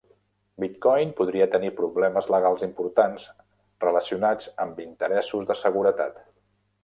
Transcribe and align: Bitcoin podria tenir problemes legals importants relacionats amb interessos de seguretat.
Bitcoin 0.61 1.11
podria 1.19 1.47
tenir 1.55 1.69
problemes 1.81 2.29
legals 2.35 2.63
importants 2.69 3.27
relacionats 3.85 4.49
amb 4.65 4.79
interessos 4.87 5.49
de 5.51 5.59
seguretat. 5.63 6.19